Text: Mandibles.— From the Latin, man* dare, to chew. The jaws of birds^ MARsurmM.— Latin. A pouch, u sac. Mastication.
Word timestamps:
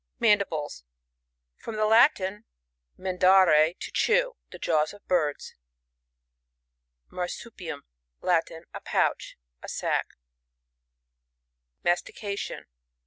Mandibles.— 0.17 0.83
From 1.63 1.75
the 1.75 1.85
Latin, 1.85 2.45
man* 2.97 3.17
dare, 3.17 3.71
to 3.75 3.91
chew. 3.91 4.33
The 4.49 4.57
jaws 4.57 4.93
of 4.95 5.03
birds^ 5.05 5.49
MARsurmM.— 7.11 7.81
Latin. 8.31 8.63
A 8.73 8.79
pouch, 8.81 9.37
u 9.61 9.67
sac. 9.69 10.07
Mastication. 11.83 12.65